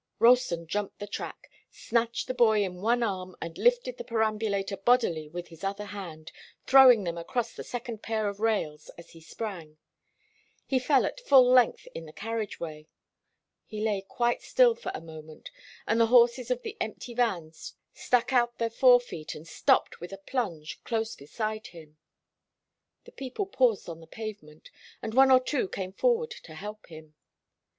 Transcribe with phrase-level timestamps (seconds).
[0.17, 5.29] Ralston jumped the track, snatched the boy in one arm and lifted the perambulator bodily
[5.29, 6.31] with his other hand,
[6.65, 9.77] throwing them across the second pair of rails as he sprang.
[10.65, 12.87] He fell at full length in the carriage way.
[13.67, 15.51] He lay quite still for a moment,
[15.85, 17.51] and the horses of the empty van
[17.93, 21.97] stuck out their fore feet and stopped with a plunge close beside him.
[23.03, 27.13] The people paused on the pavement, and one or two came forward to help him.